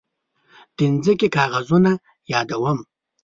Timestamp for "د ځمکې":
0.77-1.27